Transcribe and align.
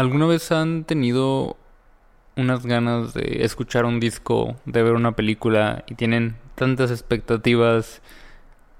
¿Alguna 0.00 0.24
vez 0.24 0.50
han 0.50 0.84
tenido 0.84 1.58
unas 2.34 2.64
ganas 2.64 3.12
de 3.12 3.44
escuchar 3.44 3.84
un 3.84 4.00
disco, 4.00 4.56
de 4.64 4.82
ver 4.82 4.94
una 4.94 5.12
película 5.12 5.84
y 5.88 5.94
tienen 5.94 6.36
tantas 6.54 6.90
expectativas, 6.90 8.00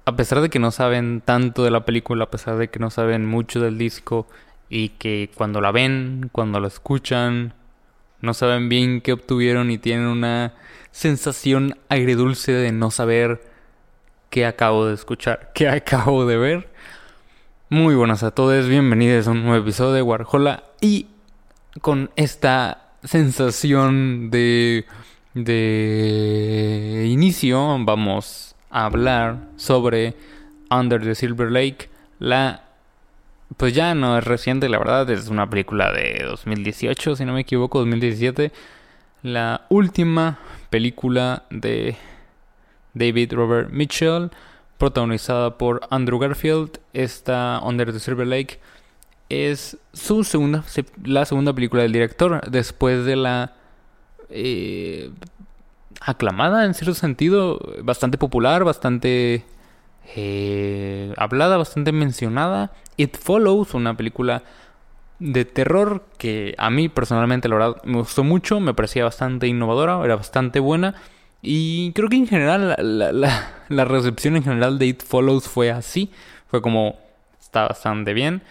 a 0.06 0.16
pesar 0.16 0.40
de 0.40 0.48
que 0.48 0.58
no 0.58 0.70
saben 0.70 1.20
tanto 1.22 1.62
de 1.62 1.70
la 1.70 1.84
película, 1.84 2.24
a 2.24 2.30
pesar 2.30 2.56
de 2.56 2.70
que 2.70 2.78
no 2.78 2.88
saben 2.88 3.26
mucho 3.26 3.60
del 3.60 3.76
disco 3.76 4.26
y 4.70 4.88
que 4.96 5.30
cuando 5.34 5.60
la 5.60 5.72
ven, 5.72 6.30
cuando 6.32 6.58
la 6.58 6.68
escuchan, 6.68 7.52
no 8.22 8.32
saben 8.32 8.70
bien 8.70 9.02
qué 9.02 9.12
obtuvieron 9.12 9.70
y 9.70 9.76
tienen 9.76 10.06
una 10.06 10.54
sensación 10.90 11.76
agridulce 11.90 12.52
de 12.52 12.72
no 12.72 12.90
saber 12.90 13.42
qué 14.30 14.46
acabo 14.46 14.86
de 14.86 14.94
escuchar, 14.94 15.50
qué 15.54 15.68
acabo 15.68 16.24
de 16.24 16.38
ver? 16.38 16.70
Muy 17.72 17.94
buenas 17.94 18.24
a 18.24 18.32
todos, 18.32 18.68
bienvenidos 18.68 19.28
a 19.28 19.30
un 19.30 19.44
nuevo 19.44 19.62
episodio 19.62 19.92
de 19.92 20.02
Warhola 20.02 20.64
y 20.80 21.06
con 21.80 22.10
esta 22.16 22.90
sensación 23.04 24.30
de, 24.30 24.86
de 25.34 27.06
inicio 27.08 27.76
vamos 27.80 28.54
a 28.70 28.84
hablar 28.84 29.48
sobre 29.56 30.14
Under 30.70 31.02
the 31.02 31.14
Silver 31.14 31.50
Lake, 31.50 31.88
la 32.18 32.64
pues 33.56 33.74
ya 33.74 33.94
no 33.94 34.16
es 34.16 34.24
reciente, 34.24 34.68
la 34.68 34.78
verdad, 34.78 35.10
es 35.10 35.28
una 35.28 35.50
película 35.50 35.92
de 35.92 36.22
2018, 36.24 37.16
si 37.16 37.24
no 37.24 37.32
me 37.32 37.40
equivoco, 37.40 37.80
2017, 37.80 38.52
la 39.22 39.66
última 39.68 40.38
película 40.70 41.44
de 41.50 41.96
David 42.94 43.32
Robert 43.32 43.70
Mitchell 43.70 44.30
protagonizada 44.78 45.58
por 45.58 45.82
Andrew 45.90 46.18
Garfield. 46.18 46.80
Esta 46.92 47.60
Under 47.62 47.92
the 47.92 48.00
Silver 48.00 48.26
Lake 48.26 48.60
es 49.30 49.78
su 49.92 50.24
segunda, 50.24 50.64
la 51.04 51.24
segunda 51.24 51.54
película 51.54 51.82
del 51.82 51.92
director 51.92 52.42
después 52.50 53.04
de 53.04 53.16
la 53.16 53.54
eh, 54.28 55.10
aclamada 56.00 56.64
en 56.64 56.74
cierto 56.74 56.94
sentido, 56.94 57.60
bastante 57.82 58.18
popular, 58.18 58.64
bastante 58.64 59.44
eh, 60.16 61.14
hablada, 61.16 61.56
bastante 61.56 61.92
mencionada. 61.92 62.72
It 62.96 63.16
Follows, 63.16 63.74
una 63.74 63.96
película 63.96 64.42
de 65.20 65.44
terror 65.44 66.04
que 66.18 66.54
a 66.58 66.70
mí 66.70 66.88
personalmente 66.88 67.48
la 67.48 67.54
verdad 67.54 67.82
me 67.84 67.98
gustó 67.98 68.24
mucho, 68.24 68.58
me 68.58 68.74
parecía 68.74 69.04
bastante 69.04 69.46
innovadora, 69.46 70.04
era 70.04 70.16
bastante 70.16 70.58
buena. 70.60 70.94
Y 71.42 71.92
creo 71.92 72.08
que 72.08 72.16
en 72.16 72.26
general 72.26 72.76
la, 72.78 73.84
recepción 73.84 74.36
en 74.36 74.42
general 74.42 74.78
de 74.78 74.86
It 74.86 75.02
Follows 75.02 75.48
fue 75.48 75.70
así. 75.70 76.10
Fue 76.48 76.60
como 76.60 76.98
está 77.40 77.68
bastante 77.68 78.12
bien. 78.12 78.42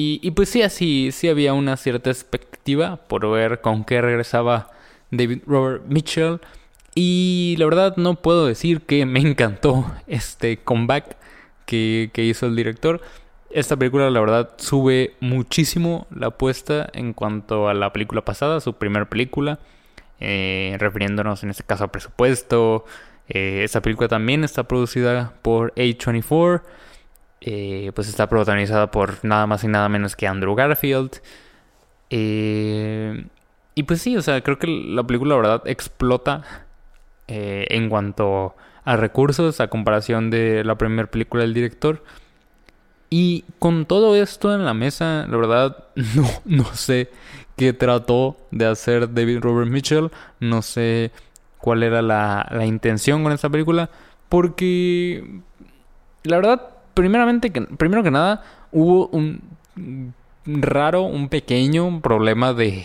Y, 0.00 0.18
y, 0.22 0.30
pues 0.30 0.48
sí, 0.48 0.62
así 0.62 1.12
sí 1.12 1.28
había 1.28 1.52
una 1.52 1.76
cierta 1.76 2.08
expectativa 2.08 2.96
por 2.96 3.30
ver 3.30 3.60
con 3.60 3.84
qué 3.84 4.00
regresaba 4.00 4.70
David 5.10 5.42
Robert 5.46 5.84
Mitchell. 5.88 6.40
Y 6.94 7.54
la 7.58 7.66
verdad 7.66 7.96
no 7.98 8.14
puedo 8.14 8.46
decir 8.46 8.80
que 8.80 9.04
me 9.04 9.20
encantó 9.20 9.84
este 10.06 10.56
comeback 10.56 11.18
que, 11.66 12.08
que 12.14 12.24
hizo 12.24 12.46
el 12.46 12.56
director. 12.56 13.02
Esta 13.50 13.76
película 13.76 14.08
la 14.08 14.20
verdad 14.20 14.54
sube 14.56 15.16
muchísimo 15.20 16.06
la 16.10 16.28
apuesta 16.28 16.88
en 16.94 17.12
cuanto 17.12 17.68
a 17.68 17.74
la 17.74 17.92
película 17.92 18.24
pasada, 18.24 18.60
su 18.60 18.72
primera 18.72 19.10
película. 19.10 19.58
Eh, 20.18 20.76
refiriéndonos 20.78 21.42
en 21.42 21.50
este 21.50 21.64
caso 21.64 21.84
a 21.84 21.92
presupuesto. 21.92 22.86
Eh, 23.28 23.64
esta 23.64 23.82
película 23.82 24.08
también 24.08 24.44
está 24.44 24.62
producida 24.62 25.34
por 25.42 25.74
A24, 25.74 26.62
eh, 27.40 27.92
pues 27.94 28.08
está 28.08 28.28
protagonizada 28.28 28.90
por 28.90 29.24
nada 29.24 29.46
más 29.46 29.64
y 29.64 29.68
nada 29.68 29.88
menos 29.88 30.16
que 30.16 30.26
Andrew 30.26 30.54
Garfield. 30.54 31.20
y 32.10 33.82
pues 33.84 34.02
sí, 34.02 34.16
o 34.16 34.22
sea, 34.22 34.42
creo 34.42 34.58
que 34.58 34.66
la 34.66 35.04
película 35.04 35.34
la 35.36 35.40
verdad 35.40 35.62
explota 35.66 36.42
en 37.28 37.88
cuanto 37.88 38.56
a 38.84 38.96
recursos 38.96 39.60
a 39.60 39.68
comparación 39.68 40.30
de 40.30 40.64
la 40.64 40.76
primera 40.76 41.10
película 41.10 41.42
del 41.42 41.54
director. 41.54 42.02
Y 43.10 43.44
con 43.58 43.86
todo 43.86 44.14
esto 44.16 44.54
en 44.54 44.64
la 44.64 44.74
mesa, 44.74 45.26
la 45.28 45.36
verdad, 45.36 45.84
no, 46.14 46.28
no 46.44 46.64
sé 46.74 47.10
que 47.56 47.72
trató 47.72 48.38
de 48.50 48.66
hacer 48.66 49.12
David 49.12 49.40
Robert 49.40 49.70
Mitchell. 49.70 50.10
No 50.38 50.62
sé 50.62 51.10
cuál 51.58 51.82
era 51.82 52.00
la, 52.00 52.64
intención 52.64 53.22
con 53.22 53.32
esta 53.32 53.50
película. 53.50 53.90
Porque 54.28 55.42
la 56.22 56.36
verdad, 56.36 56.69
primeramente, 56.94 57.50
primero 57.50 58.02
que 58.02 58.10
nada, 58.10 58.42
hubo 58.72 59.08
un 59.08 59.42
raro, 60.46 61.02
un 61.02 61.28
pequeño 61.28 62.00
problema 62.00 62.52
de, 62.52 62.84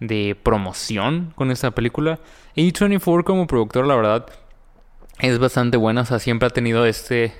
de 0.00 0.36
promoción 0.42 1.32
con 1.34 1.50
esta 1.50 1.70
película. 1.70 2.18
A24 2.56 3.24
como 3.24 3.46
productor, 3.46 3.86
la 3.86 3.96
verdad, 3.96 4.26
es 5.18 5.38
bastante 5.38 5.76
buena. 5.76 6.02
O 6.02 6.04
sea, 6.04 6.18
siempre 6.18 6.48
ha 6.48 6.50
tenido 6.50 6.86
este, 6.86 7.32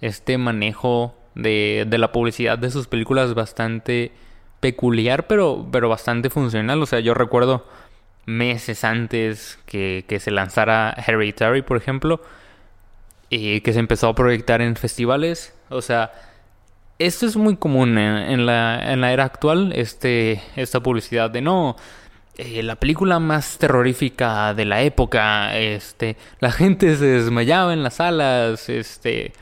este 0.00 0.38
manejo 0.38 1.14
de, 1.34 1.86
de 1.88 1.98
la 1.98 2.12
publicidad 2.12 2.58
de 2.58 2.70
sus 2.70 2.88
películas 2.88 3.34
bastante 3.34 4.12
peculiar, 4.60 5.26
pero, 5.26 5.66
pero 5.70 5.88
bastante 5.88 6.30
funcional. 6.30 6.82
O 6.82 6.86
sea, 6.86 7.00
yo 7.00 7.14
recuerdo 7.14 7.64
meses 8.26 8.84
antes 8.84 9.58
que, 9.64 10.04
se 10.20 10.30
lanzara 10.30 10.94
Hereditary, 11.06 11.62
por 11.62 11.76
ejemplo, 11.76 12.20
y 13.30 13.60
que 13.60 13.72
se 13.72 13.78
empezó 13.78 14.08
a 14.08 14.14
proyectar 14.14 14.62
en 14.62 14.76
festivales. 14.76 15.54
O 15.68 15.82
sea, 15.82 16.12
esto 16.98 17.26
es 17.26 17.36
muy 17.36 17.56
común 17.56 17.98
en, 17.98 18.46
la, 18.46 18.92
en 18.92 19.00
la, 19.00 19.12
era 19.12 19.24
actual, 19.24 19.72
este, 19.74 20.42
esta 20.56 20.80
publicidad 20.80 21.30
de 21.30 21.42
no. 21.42 21.76
Eh, 22.36 22.62
la 22.62 22.76
película 22.76 23.18
más 23.18 23.58
terrorífica 23.58 24.54
de 24.54 24.64
la 24.64 24.82
época, 24.82 25.56
este, 25.58 26.16
la 26.40 26.52
gente 26.52 26.96
se 26.96 27.04
desmayaba 27.04 27.72
en 27.72 27.82
las 27.82 27.94
salas, 27.94 28.68
este, 28.68 29.32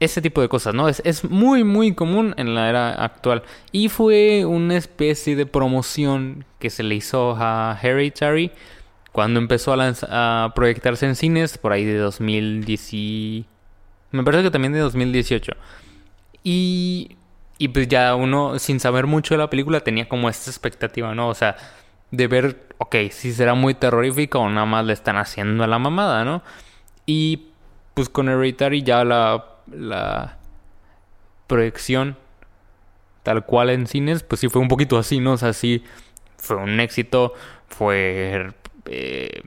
ese 0.00 0.20
tipo 0.20 0.40
de 0.40 0.48
cosas, 0.48 0.74
¿no? 0.74 0.88
Es, 0.88 1.00
es, 1.04 1.24
muy, 1.24 1.62
muy 1.62 1.94
común 1.94 2.34
en 2.36 2.54
la 2.54 2.68
era 2.68 2.92
actual. 3.04 3.44
Y 3.70 3.88
fue 3.88 4.44
una 4.44 4.76
especie 4.76 5.36
de 5.36 5.46
promoción 5.46 6.44
que 6.58 6.70
se 6.70 6.82
le 6.82 6.96
hizo 6.96 7.36
a 7.38 7.78
Hereditary 7.80 8.50
cuando 9.12 9.40
empezó 9.40 9.74
a, 9.74 10.44
a 10.44 10.54
proyectarse 10.54 11.06
en 11.06 11.16
cines, 11.16 11.58
por 11.58 11.72
ahí 11.72 11.84
de 11.84 11.98
2010. 11.98 12.92
Me 14.10 14.24
parece 14.24 14.42
que 14.44 14.50
también 14.50 14.72
de 14.72 14.80
2018. 14.80 15.52
Y, 16.44 17.16
y 17.58 17.68
pues 17.68 17.88
ya 17.88 18.14
uno, 18.14 18.58
sin 18.58 18.80
saber 18.80 19.06
mucho 19.06 19.34
de 19.34 19.38
la 19.38 19.50
película, 19.50 19.80
tenía 19.80 20.08
como 20.08 20.28
esta 20.28 20.50
expectativa, 20.50 21.14
¿no? 21.14 21.28
O 21.28 21.34
sea, 21.34 21.56
de 22.10 22.26
ver, 22.26 22.66
ok, 22.78 22.96
si 23.10 23.32
será 23.32 23.54
muy 23.54 23.74
terrorífica 23.74 24.38
o 24.38 24.48
nada 24.48 24.66
más 24.66 24.84
le 24.84 24.92
están 24.92 25.16
haciendo 25.16 25.64
a 25.64 25.66
la 25.66 25.78
mamada, 25.78 26.24
¿no? 26.24 26.42
Y 27.06 27.48
pues 27.94 28.08
con 28.08 28.28
Hereditary 28.28 28.82
ya 28.82 29.04
la 29.04 29.52
la 29.70 30.38
proyección 31.46 32.16
tal 33.22 33.44
cual 33.44 33.70
en 33.70 33.86
cines, 33.86 34.22
pues 34.22 34.40
sí 34.40 34.48
fue 34.48 34.60
un 34.60 34.68
poquito 34.68 34.98
así, 34.98 35.20
¿no? 35.20 35.32
O 35.32 35.36
sea, 35.36 35.52
sí 35.52 35.84
fue 36.36 36.56
un 36.56 36.80
éxito, 36.80 37.34
fue 37.68 38.50
eh, 38.86 39.42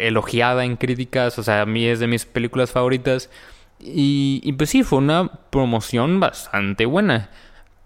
elogiada 0.00 0.64
en 0.64 0.76
críticas, 0.76 1.38
o 1.38 1.42
sea, 1.42 1.62
a 1.62 1.66
mí 1.66 1.86
es 1.86 2.00
de 2.00 2.06
mis 2.06 2.24
películas 2.24 2.70
favoritas. 2.70 3.30
Y, 3.80 4.40
y 4.44 4.52
pues 4.52 4.70
sí, 4.70 4.82
fue 4.82 4.98
una 4.98 5.30
promoción 5.50 6.20
bastante 6.20 6.86
buena. 6.86 7.30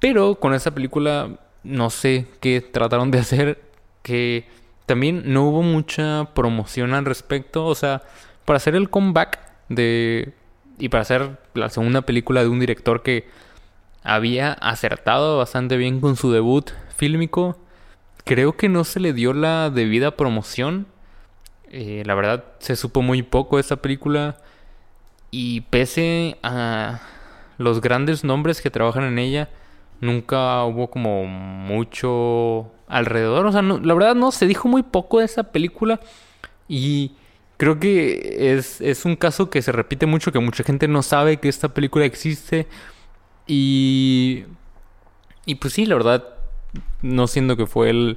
Pero 0.01 0.37
con 0.37 0.55
esta 0.55 0.73
película 0.73 1.31
no 1.63 1.91
sé 1.91 2.27
qué 2.41 2.61
trataron 2.61 3.11
de 3.11 3.19
hacer, 3.19 3.63
que 4.03 4.47
también 4.87 5.23
no 5.33 5.45
hubo 5.45 5.63
mucha 5.63 6.31
promoción 6.35 6.95
al 6.95 7.05
respecto. 7.05 7.67
O 7.67 7.75
sea, 7.75 8.03
para 8.45 8.57
hacer 8.57 8.75
el 8.75 8.91
comeback 8.91 9.39
de 9.69 10.35
y 10.79 10.89
para 10.89 11.03
hacer 11.03 11.39
la 11.55 11.69
segunda 11.69 12.03
película 12.03 12.43
de 12.43 12.49
un 12.49 12.59
director 12.59 13.03
que 13.03 13.29
había 14.03 14.53
acertado 14.55 15.39
bastante 15.39 15.77
bien 15.77 16.01
con 16.01 16.17
su 16.17 16.33
debut 16.33 16.71
fílmico, 16.97 17.57
creo 18.25 18.57
que 18.57 18.69
no 18.69 18.85
se 18.85 19.01
le 19.01 19.13
dio 19.13 19.33
la 19.33 19.71
debida 19.71 20.17
promoción. 20.17 20.87
Eh, 21.71 22.03
la 22.07 22.15
verdad 22.15 22.45
se 22.59 22.77
supo 22.77 23.03
muy 23.03 23.23
poco 23.23 23.57
de 23.57 23.63
esta 23.63 23.77
película 23.77 24.37
y 25.31 25.63
pese 25.63 26.39
a 26.43 27.01
los 27.59 27.81
grandes 27.81 28.25
nombres 28.25 28.61
que 28.61 28.71
trabajan 28.71 29.05
en 29.05 29.19
ella, 29.19 29.49
Nunca 30.03 30.65
hubo 30.65 30.91
como 30.91 31.27
mucho 31.27 32.73
alrededor. 32.89 33.47
O 33.47 33.53
sea, 33.53 33.63
la 33.63 33.95
verdad 33.95 34.17
no, 34.17 34.33
se 34.33 34.49
dijo 34.49 34.67
muy 34.67 34.83
poco 34.83 35.21
de 35.21 35.27
esa 35.27 35.45
película. 35.45 36.01
Y 36.67 37.13
creo 37.57 37.79
que 37.79 38.57
es, 38.59 38.81
es 38.81 39.05
un 39.05 39.15
caso 39.15 39.49
que 39.49 39.63
se 39.63 39.71
repite 39.71 40.07
mucho, 40.07 40.33
que 40.33 40.41
mucha 40.41 40.65
gente 40.65 40.89
no 40.89 41.05
sabe 41.05 41.37
que 41.37 41.49
esta 41.49 41.69
película 41.73 42.05
existe. 42.05 42.67
Y... 43.47 44.45
Y 45.47 45.55
pues 45.57 45.73
sí, 45.75 45.87
la 45.87 45.95
verdad, 45.95 46.32
no 47.03 47.27
siendo 47.27 47.57
que 47.57 47.67
fue 47.67 48.17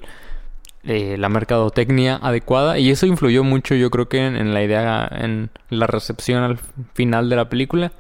eh, 0.84 1.16
la 1.18 1.30
mercadotecnia 1.30 2.20
adecuada 2.22 2.78
y 2.78 2.92
eso 2.92 3.06
influyó 3.06 3.44
mucho 3.44 3.74
yo 3.76 3.90
creo 3.90 4.08
que 4.08 4.26
en, 4.26 4.54
la 4.54 4.64
idea, 4.64 5.10
en 5.12 5.50
la 5.70 5.88
recepción 5.88 6.44
al 6.44 6.60
final 6.94 7.30
de 7.30 7.36
la 7.36 7.50
película. 7.50 7.92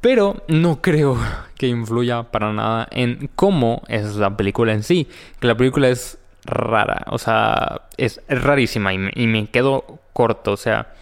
Pero 0.00 0.44
no 0.48 0.82
creo 0.82 1.18
que 1.56 1.68
influya 1.68 2.24
para 2.24 2.52
nada 2.52 2.86
en 2.90 3.30
cómo 3.34 3.82
es 3.88 4.16
la 4.16 4.36
película 4.36 4.72
en 4.72 4.82
sí. 4.82 5.08
Que 5.40 5.48
la 5.48 5.56
película 5.56 5.88
es 5.88 6.18
rara, 6.44 7.04
o 7.08 7.18
sea, 7.18 7.82
es, 7.96 8.20
rarísima 8.28 8.94
y 8.94 9.26
me, 9.26 9.48
quedo 9.48 9.98
corto. 10.12 10.52
O 10.52 10.56
sea, 10.56 10.94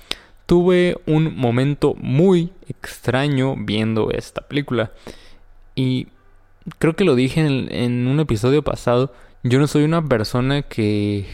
tuve 0.46 0.96
un 1.06 1.36
momento 1.36 1.94
muy 1.96 2.52
extraño 2.68 3.56
viendo 3.58 4.10
esta 4.10 4.42
película. 4.42 4.92
Y 5.74 6.08
creo 6.78 6.96
que 6.96 7.04
lo 7.04 7.14
dije 7.14 7.40
en 7.40 8.06
un 8.06 8.20
episodio 8.20 8.62
pasado. 8.62 9.12
Yo 9.42 9.58
no 9.58 9.66
soy 9.66 9.84
una 9.84 10.02
persona 10.02 10.62
que. 10.62 11.26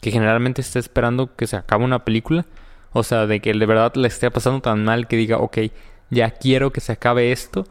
que 0.00 0.10
generalmente 0.10 0.60
esté 0.60 0.78
esperando 0.78 1.34
que 1.34 1.46
se 1.46 1.56
acabe 1.56 1.84
una 1.84 2.04
película. 2.04 2.46
O 2.92 3.02
sea, 3.02 3.26
de 3.26 3.40
que 3.40 3.52
de 3.52 3.66
verdad 3.66 3.92
le 3.96 4.06
esté 4.06 4.30
pasando 4.30 4.60
tan 4.60 4.84
mal 4.84 5.08
que 5.08 5.16
diga, 5.16 5.38
ok, 5.38 5.58
ya 6.10 6.30
quiero 6.30 6.72
que 6.72 6.80
se 6.80 6.92
acabe 6.92 7.32
esto. 7.32 7.66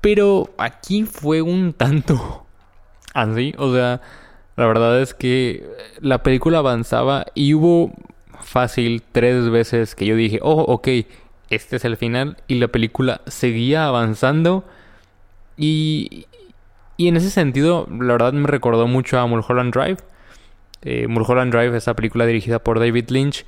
Pero 0.00 0.50
aquí 0.58 1.04
fue 1.04 1.42
un 1.42 1.72
tanto 1.72 2.46
así. 3.14 3.54
O 3.58 3.72
sea, 3.72 4.00
la 4.56 4.66
verdad 4.66 5.00
es 5.00 5.14
que 5.14 5.64
la 6.00 6.22
película 6.22 6.58
avanzaba 6.58 7.26
y 7.34 7.54
hubo 7.54 7.92
fácil 8.42 9.02
tres 9.12 9.48
veces 9.50 9.94
que 9.94 10.06
yo 10.06 10.16
dije, 10.16 10.40
oh, 10.42 10.62
ok, 10.62 10.88
este 11.50 11.76
es 11.76 11.84
el 11.84 11.96
final. 11.96 12.36
Y 12.48 12.56
la 12.56 12.68
película 12.68 13.20
seguía 13.26 13.86
avanzando. 13.86 14.64
Y, 15.60 16.26
y 16.96 17.08
en 17.08 17.16
ese 17.18 17.28
sentido, 17.28 17.86
la 17.90 18.14
verdad 18.14 18.32
me 18.32 18.46
recordó 18.46 18.86
mucho 18.86 19.18
a 19.18 19.26
Mulholland 19.26 19.74
Drive. 19.74 19.98
Eh, 20.80 21.06
Mulholland 21.06 21.52
Drive, 21.52 21.76
esa 21.76 21.94
película 21.94 22.24
dirigida 22.24 22.60
por 22.60 22.78
David 22.80 23.10
Lynch, 23.10 23.44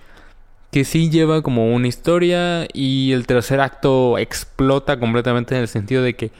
que 0.70 0.84
sí 0.84 1.08
lleva 1.08 1.40
como 1.42 1.74
una 1.74 1.88
historia 1.88 2.68
y 2.74 3.12
el 3.12 3.26
tercer 3.26 3.60
acto 3.60 4.18
explota 4.18 5.00
completamente 5.00 5.54
en 5.54 5.62
el 5.62 5.68
sentido 5.68 6.02
de 6.02 6.14
que 6.14 6.32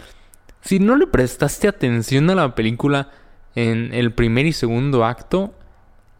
si 0.61 0.79
no 0.79 0.97
le 0.97 1.07
prestaste 1.07 1.69
atención 1.69 2.29
a 2.29 2.35
la 2.35 2.55
película 2.55 3.09
en 3.55 3.95
el 3.95 4.13
primer 4.13 4.45
y 4.45 4.53
segundo 4.53 5.07
acto, 5.07 5.55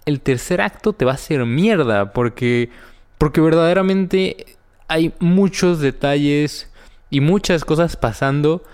el 0.07 0.23
tercer 0.23 0.63
acto 0.63 0.95
te 0.95 1.05
va 1.05 1.13
a 1.13 1.17
hacer 1.17 1.45
mierda 1.45 2.13
porque 2.13 2.71
porque 3.19 3.43
verdaderamente 3.43 4.57
hay 4.89 5.13
muchos 5.21 5.81
detalles 5.81 6.71
y 7.11 7.21
muchas 7.21 7.65
cosas 7.67 7.97
pasando 7.97 8.65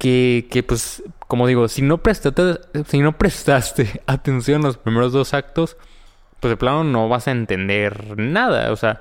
que, 0.00 0.48
que 0.50 0.62
pues 0.62 1.02
como 1.28 1.46
digo, 1.46 1.68
si 1.68 1.82
no 1.82 1.98
prestaste, 1.98 2.58
si 2.88 2.98
no 2.98 3.16
prestaste 3.16 4.02
atención 4.06 4.62
a 4.62 4.68
los 4.68 4.78
primeros 4.78 5.12
dos 5.12 5.34
actos, 5.34 5.76
pues 6.40 6.50
de 6.50 6.56
plano 6.56 6.82
no 6.82 7.08
vas 7.08 7.28
a 7.28 7.32
entender 7.32 8.18
nada. 8.18 8.72
O 8.72 8.76
sea, 8.76 9.00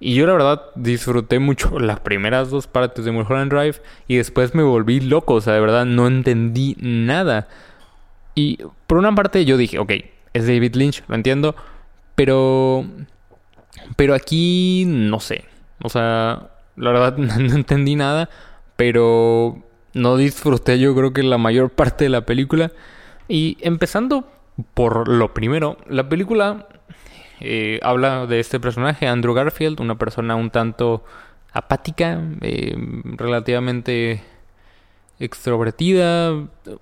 y 0.00 0.14
yo 0.14 0.26
la 0.26 0.34
verdad 0.34 0.62
disfruté 0.76 1.40
mucho 1.40 1.78
las 1.80 2.00
primeras 2.00 2.50
dos 2.50 2.68
partes 2.68 3.04
de 3.04 3.10
Mulholland 3.10 3.52
Drive 3.52 3.82
y 4.06 4.16
después 4.16 4.54
me 4.54 4.62
volví 4.62 5.00
loco. 5.00 5.34
O 5.34 5.40
sea, 5.40 5.54
de 5.54 5.60
verdad 5.60 5.84
no 5.84 6.06
entendí 6.06 6.76
nada. 6.80 7.48
Y 8.34 8.60
por 8.86 8.98
una 8.98 9.14
parte 9.14 9.44
yo 9.44 9.56
dije, 9.56 9.80
ok, 9.80 9.92
es 10.32 10.46
David 10.46 10.74
Lynch, 10.76 11.02
lo 11.08 11.16
entiendo, 11.16 11.56
pero... 12.14 12.86
Pero 13.96 14.14
aquí 14.14 14.84
no 14.86 15.18
sé. 15.18 15.44
O 15.82 15.88
sea, 15.88 16.48
la 16.76 16.92
verdad 16.92 17.16
no 17.18 17.56
entendí 17.56 17.96
nada, 17.96 18.30
pero 18.76 19.67
no 19.94 20.16
disfruté 20.16 20.78
yo 20.78 20.94
creo 20.94 21.12
que 21.12 21.22
la 21.22 21.38
mayor 21.38 21.70
parte 21.70 22.04
de 22.04 22.10
la 22.10 22.26
película. 22.26 22.72
Y 23.28 23.58
empezando 23.60 24.26
por 24.74 25.08
lo 25.08 25.34
primero, 25.34 25.76
la 25.88 26.08
película 26.08 26.66
eh, 27.40 27.78
habla 27.82 28.26
de 28.26 28.40
este 28.40 28.58
personaje, 28.58 29.06
Andrew 29.06 29.34
Garfield, 29.34 29.80
una 29.80 29.96
persona 29.96 30.34
un 30.34 30.50
tanto 30.50 31.04
apática, 31.52 32.20
eh, 32.40 32.76
relativamente 33.16 34.22
extrovertida. 35.20 36.32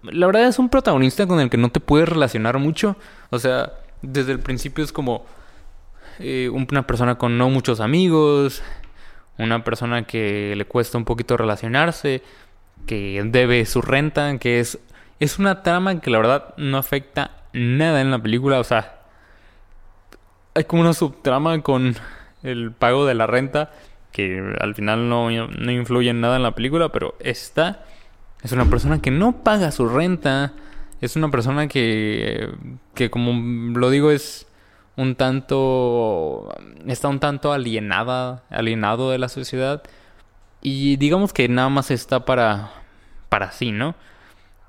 La 0.03 0.27
verdad 0.27 0.49
es 0.49 0.59
un 0.59 0.69
protagonista 0.69 1.27
con 1.27 1.41
el 1.41 1.51
que 1.51 1.57
no 1.57 1.71
te 1.71 1.81
puedes 1.81 2.09
relacionar 2.09 2.59
mucho. 2.59 2.97
O 3.31 3.39
sea, 3.39 3.73
desde 4.03 4.33
el 4.33 4.41
principio 4.41 4.85
es 4.85 4.93
como 4.93 5.27
eh, 6.19 6.49
una 6.51 6.87
persona 6.87 7.17
con 7.17 7.37
no 7.39 7.51
muchos 7.51 7.81
amigos, 7.81 8.63
una 9.39 9.65
persona 9.65 10.05
que 10.07 10.55
le 10.57 10.65
cuesta 10.65 10.97
un 10.97 11.05
poquito 11.05 11.37
relacionarse, 11.37 12.23
que 12.85 13.23
debe 13.25 13.65
su 13.67 13.83
renta, 13.83 14.37
que 14.39 14.61
es, 14.61 14.79
es 15.19 15.39
una 15.39 15.63
trama 15.63 16.01
que 16.01 16.11
la 16.11 16.19
verdad 16.19 16.55
no 16.57 16.79
afecta 16.79 17.31
nada 17.53 18.01
en 18.01 18.11
la 18.11 18.19
película, 18.19 18.61
o 18.61 18.65
sea, 18.65 19.01
hay 20.55 20.65
como 20.65 20.83
una 20.83 20.93
subtrama 20.93 21.63
con 21.63 21.95
el 22.43 22.73
pago 22.73 23.07
de 23.07 23.15
la 23.15 23.27
renta 23.27 23.73
que 24.13 24.55
al 24.61 24.75
final 24.75 25.09
no, 25.09 25.31
no 25.31 25.73
influye 25.73 26.11
en 26.11 26.23
nada 26.23 26.37
en 26.37 26.43
la 26.43 26.55
película, 26.55 26.91
pero 26.91 27.17
esta 27.21 27.85
es 28.43 28.53
una 28.53 28.65
persona 28.65 29.03
que 29.03 29.11
no 29.11 29.45
paga 29.45 29.71
su 29.73 29.87
renta, 29.89 30.55
es 31.03 31.17
una 31.17 31.31
persona 31.31 31.69
que, 31.69 32.49
que 32.95 33.11
como 33.11 33.79
lo 33.79 33.91
digo, 33.91 34.11
es 34.11 34.47
un 34.97 35.17
tanto, 35.17 36.49
está 36.87 37.09
un 37.09 37.21
tanto 37.21 37.53
alienada, 37.53 38.45
alienado 38.49 39.11
de 39.11 39.19
la 39.19 39.29
sociedad 39.29 39.83
y 40.63 40.97
digamos 40.97 41.33
que 41.33 41.49
nada 41.49 41.69
más 41.69 41.91
está 41.91 42.25
para, 42.25 42.73
para 43.29 43.53
sí, 43.53 43.73
¿no? 43.73 43.95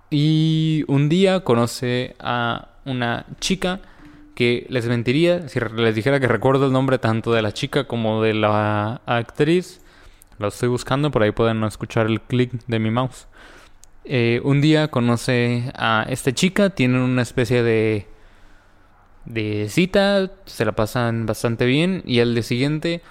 Y 0.09 0.85
un 0.87 1.09
día 1.09 1.41
conoce 1.41 2.15
a 2.19 2.69
una 2.85 3.25
chica 3.39 3.81
que 4.35 4.67
les 4.69 4.87
mentiría 4.87 5.49
si 5.49 5.59
les 5.59 5.95
dijera 5.95 6.19
que 6.19 6.27
recuerdo 6.27 6.67
el 6.67 6.71
nombre 6.71 6.99
tanto 6.99 7.33
de 7.33 7.41
la 7.41 7.53
chica 7.53 7.85
como 7.85 8.21
de 8.21 8.33
la 8.33 9.01
actriz. 9.05 9.81
Lo 10.39 10.49
estoy 10.49 10.69
buscando, 10.69 11.09
por 11.09 11.23
ahí 11.23 11.31
pueden 11.31 11.63
escuchar 11.63 12.05
el 12.05 12.21
clic 12.21 12.51
de 12.67 12.79
mi 12.79 12.91
mouse. 12.91 13.27
Eh, 14.05 14.39
un 14.43 14.61
día 14.61 14.89
conoce 14.89 15.71
a 15.75 16.05
esta 16.07 16.31
chica, 16.31 16.69
tienen 16.69 17.01
una 17.01 17.23
especie 17.23 17.63
de, 17.63 18.07
de 19.25 19.67
cita, 19.69 20.31
se 20.45 20.63
la 20.63 20.73
pasan 20.73 21.25
bastante 21.25 21.65
bien 21.65 22.03
y 22.05 22.19
al 22.19 22.33
día 22.33 22.43
siguiente 22.43 23.01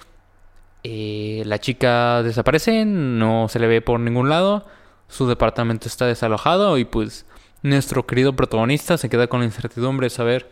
eh, 0.89 1.43
la 1.43 1.59
chica 1.59 2.23
desaparece, 2.23 2.85
no 2.85 3.49
se 3.49 3.59
le 3.59 3.67
ve 3.67 3.81
por 3.81 3.99
ningún 3.99 4.29
lado, 4.29 4.65
su 5.09 5.27
departamento 5.27 5.89
está 5.89 6.05
desalojado 6.05 6.77
y 6.77 6.85
pues 6.85 7.25
nuestro 7.61 8.07
querido 8.07 8.37
protagonista 8.37 8.97
se 8.97 9.09
queda 9.09 9.27
con 9.27 9.41
la 9.41 9.47
incertidumbre 9.47 10.05
de 10.05 10.11
saber, 10.11 10.49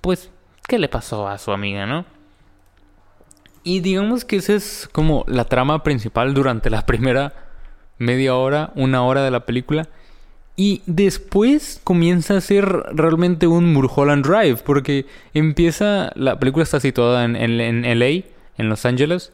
pues, 0.00 0.30
qué 0.68 0.78
le 0.78 0.88
pasó 0.88 1.26
a 1.26 1.36
su 1.36 1.50
amiga, 1.50 1.84
¿no? 1.86 2.04
Y 3.64 3.80
digamos 3.80 4.24
que 4.24 4.36
esa 4.36 4.54
es 4.54 4.88
como 4.92 5.24
la 5.26 5.46
trama 5.46 5.82
principal 5.82 6.32
durante 6.32 6.70
la 6.70 6.86
primera 6.86 7.32
media 7.98 8.36
hora, 8.36 8.70
una 8.76 9.02
hora 9.02 9.24
de 9.24 9.32
la 9.32 9.46
película. 9.46 9.88
Y 10.54 10.82
después 10.86 11.80
comienza 11.82 12.36
a 12.36 12.40
ser 12.40 12.66
realmente 12.92 13.48
un 13.48 13.72
Mulholland 13.72 14.24
Drive, 14.24 14.58
porque 14.64 15.06
empieza, 15.34 16.12
la 16.14 16.38
película 16.38 16.62
está 16.62 16.78
situada 16.78 17.24
en, 17.24 17.34
en, 17.34 17.84
en 17.84 17.98
LA, 17.98 18.26
en 18.58 18.68
Los 18.68 18.86
Ángeles, 18.86 19.32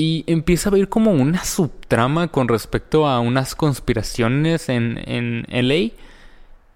y 0.00 0.24
empieza 0.26 0.70
a 0.70 0.72
ver 0.72 0.88
como 0.88 1.10
una 1.10 1.44
subtrama 1.44 2.28
con 2.28 2.48
respecto 2.48 3.06
a 3.06 3.20
unas 3.20 3.54
conspiraciones 3.54 4.70
en, 4.70 4.98
en 5.06 5.44
LA 5.50 5.92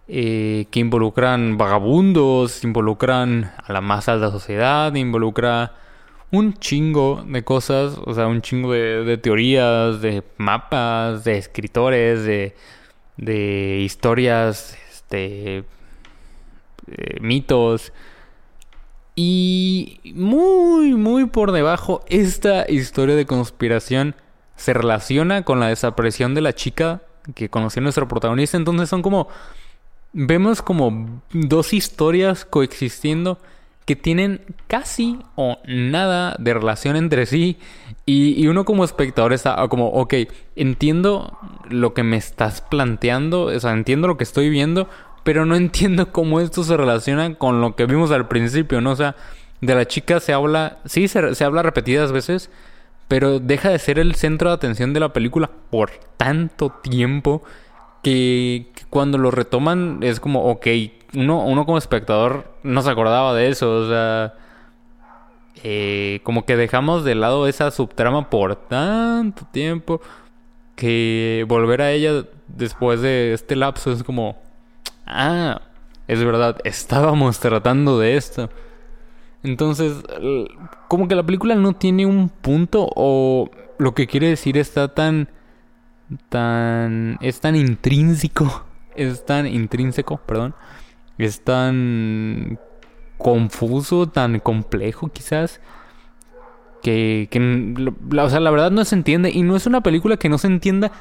eh, 0.08 0.66
que 0.70 0.80
involucran 0.80 1.56
vagabundos, 1.56 2.64
involucran 2.64 3.50
a 3.56 3.72
la 3.72 3.80
masa 3.80 4.12
de 4.12 4.20
la 4.20 4.30
sociedad, 4.30 4.94
involucra 4.94 5.72
un 6.32 6.52
chingo 6.52 7.24
de 7.26 7.42
cosas, 7.44 7.98
o 8.04 8.12
sea, 8.12 8.26
un 8.26 8.42
chingo 8.42 8.72
de, 8.72 9.16
teorías, 9.16 10.02
de 10.02 10.22
mapas, 10.36 11.24
de 11.24 11.38
escritores, 11.38 12.24
de, 12.24 12.54
de 13.16 13.80
historias, 13.80 14.76
este, 14.92 15.64
eh, 16.88 17.20
mitos. 17.22 17.90
Y 19.16 20.00
muy, 20.14 20.94
muy 20.94 21.26
por 21.26 21.52
debajo, 21.52 22.04
esta 22.08 22.70
historia 22.70 23.14
de 23.14 23.26
conspiración 23.26 24.16
se 24.56 24.72
relaciona 24.72 25.42
con 25.42 25.60
la 25.60 25.68
desaparición 25.68 26.34
de 26.34 26.40
la 26.40 26.52
chica 26.52 27.02
que 27.34 27.48
conoció 27.48 27.80
nuestro 27.82 28.08
protagonista. 28.08 28.56
Entonces 28.56 28.88
son 28.88 29.02
como... 29.02 29.28
Vemos 30.16 30.62
como 30.62 31.20
dos 31.32 31.72
historias 31.72 32.44
coexistiendo 32.44 33.38
que 33.84 33.96
tienen 33.96 34.40
casi 34.66 35.18
o 35.34 35.58
nada 35.66 36.36
de 36.38 36.54
relación 36.54 36.96
entre 36.96 37.26
sí. 37.26 37.58
Y, 38.06 38.46
uno 38.46 38.64
como 38.64 38.84
espectador 38.84 39.32
está 39.32 39.66
como, 39.68 39.88
ok, 39.88 40.14
entiendo 40.56 41.38
lo 41.68 41.94
que 41.94 42.02
me 42.02 42.16
estás 42.16 42.60
planteando, 42.60 43.44
o 43.44 43.60
sea, 43.60 43.72
entiendo 43.72 44.08
lo 44.08 44.16
que 44.16 44.24
estoy 44.24 44.50
viendo, 44.50 44.88
pero 45.24 45.44
no 45.46 45.56
entiendo 45.56 46.12
cómo 46.12 46.40
esto 46.40 46.62
se 46.62 46.76
relaciona 46.76 47.34
con 47.34 47.60
lo 47.60 47.74
que 47.74 47.86
vimos 47.86 48.12
al 48.12 48.28
principio, 48.28 48.80
¿no? 48.80 48.92
O 48.92 48.96
sea, 48.96 49.16
de 49.60 49.74
la 49.74 49.86
chica 49.86 50.20
se 50.20 50.32
habla, 50.32 50.78
sí, 50.84 51.08
se, 51.08 51.34
se 51.34 51.44
habla 51.44 51.62
repetidas 51.62 52.12
veces, 52.12 52.50
pero 53.08 53.40
deja 53.40 53.70
de 53.70 53.78
ser 53.78 53.98
el 53.98 54.14
centro 54.14 54.50
de 54.50 54.54
atención 54.54 54.92
de 54.92 55.00
la 55.00 55.12
película 55.12 55.50
por 55.70 55.90
tanto 56.16 56.70
tiempo 56.70 57.42
que, 58.02 58.66
cuando 58.90 59.18
lo 59.18 59.30
retoman 59.32 59.98
es 60.02 60.20
como, 60.20 60.44
ok, 60.44 60.66
uno, 61.14 61.44
uno 61.44 61.64
como 61.66 61.78
espectador 61.78 62.54
no 62.62 62.82
se 62.82 62.90
acordaba 62.90 63.34
de 63.34 63.48
eso, 63.48 63.72
o 63.72 63.88
sea, 63.88 64.34
eh, 65.64 66.20
como 66.22 66.44
que 66.44 66.56
dejamos 66.56 67.04
de 67.04 67.14
lado 67.14 67.48
esa 67.48 67.70
subtrama 67.70 68.28
por 68.30 68.56
tanto 68.56 69.46
tiempo 69.50 70.00
que 70.76 71.44
volver 71.48 71.80
a 71.82 71.92
ella 71.92 72.24
después 72.48 73.00
de 73.00 73.32
este 73.32 73.56
lapso 73.56 73.90
es 73.92 74.02
como, 74.02 74.36
ah, 75.06 75.62
es 76.06 76.22
verdad, 76.22 76.58
estábamos 76.64 77.40
tratando 77.40 77.98
de 77.98 78.16
esto. 78.16 78.50
Entonces, 79.42 80.02
como 80.88 81.06
que 81.08 81.14
la 81.14 81.22
película 81.22 81.54
no 81.54 81.74
tiene 81.74 82.06
un 82.06 82.28
punto 82.28 82.88
o 82.96 83.50
lo 83.78 83.94
que 83.94 84.06
quiere 84.06 84.28
decir 84.28 84.56
está 84.56 84.88
tan 84.94 85.28
tan 86.28 87.18
es 87.20 87.40
tan 87.40 87.56
intrínseco, 87.56 88.64
es 88.96 89.24
tan 89.24 89.46
intrínseco, 89.46 90.18
perdón, 90.18 90.54
es 91.18 91.42
tan 91.42 92.58
confuso, 93.18 94.08
tan 94.08 94.40
complejo 94.40 95.08
quizás 95.08 95.60
que, 96.82 97.28
que 97.30 97.38
o 98.18 98.28
sea, 98.28 98.40
la 98.40 98.50
verdad 98.50 98.70
no 98.70 98.84
se 98.84 98.94
entiende 98.94 99.30
y 99.30 99.42
no 99.42 99.56
es 99.56 99.66
una 99.66 99.82
película 99.82 100.16
que 100.16 100.28
no 100.28 100.38
se 100.38 100.46
entienda 100.46 100.92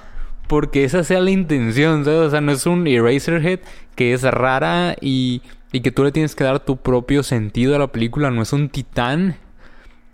porque 0.47 0.83
esa 0.83 1.03
sea 1.03 1.19
la 1.19 1.31
intención, 1.31 2.05
¿sabes? 2.05 2.19
O 2.19 2.29
sea, 2.29 2.41
no 2.41 2.51
es 2.51 2.65
un 2.65 2.87
Eraserhead 2.87 3.59
que 3.95 4.13
es 4.13 4.23
rara 4.23 4.95
y 5.01 5.41
y 5.73 5.81
que 5.81 5.91
tú 5.91 6.03
le 6.05 6.11
tienes 6.13 6.35
que 6.35 6.45
dar 6.45 6.59
tu 6.59 6.77
propio 6.77 7.23
sentido 7.23 7.75
a 7.75 7.79
la 7.79 7.87
película. 7.87 8.29
No 8.29 8.43
es 8.43 8.53
un 8.53 8.69
titán 8.69 9.35